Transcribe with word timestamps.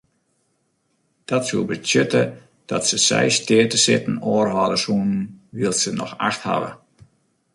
Dat 1.29 1.43
soe 1.49 1.65
betsjutte 1.69 2.21
dat 2.69 2.83
se 2.89 2.97
seis 3.09 3.35
steatesitten 3.41 4.15
oerhâlde 4.31 4.77
soenen 4.83 5.19
wylst 5.57 5.83
se 5.83 5.91
no 5.97 6.05
acht 6.27 6.41
hawwe. 6.47 6.71